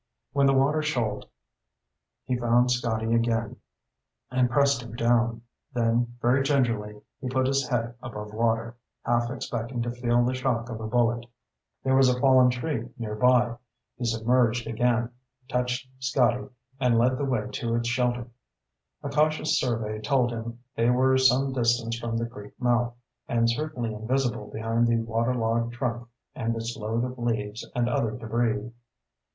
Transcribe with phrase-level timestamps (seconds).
[0.33, 1.27] When the water shoaled,
[2.25, 3.57] he found Scotty again
[4.31, 5.43] and pressed him down;
[5.73, 8.75] then, very gingerly, he put his head above water,
[9.05, 11.27] half expecting to feel the shock of a bullet.
[11.83, 13.55] There was a fallen tree nearby.
[13.95, 15.11] He submerged again,
[15.47, 16.47] touched Scotty,
[16.79, 18.25] and led the way to its shelter.
[19.03, 22.95] A cautious survey told him they were some distance from the creek mouth,
[23.27, 28.71] and certainly invisible behind the waterlogged trunk and its load of leaves and other debris.